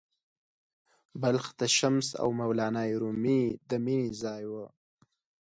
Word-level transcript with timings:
بلخ 1.21 1.45
د 1.59 1.61
“شمس 1.77 2.07
او 2.21 2.27
مولانا 2.39 2.83
رومي” 3.01 3.41
د 3.69 3.71
مینې 3.85 4.09
ځای 4.21 4.43
و. 4.51 4.53